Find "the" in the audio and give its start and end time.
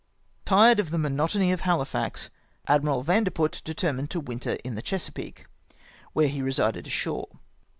0.89-0.97, 4.73-4.81